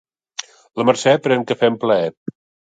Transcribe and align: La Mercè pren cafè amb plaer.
La 0.81 0.85
Mercè 0.91 1.15
pren 1.27 1.47
cafè 1.53 1.71
amb 1.71 1.85
plaer. 1.87 2.13